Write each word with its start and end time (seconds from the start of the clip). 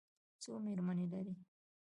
څو 0.41 0.51
مېرمنې 0.65 1.05
لري؟ 1.13 1.33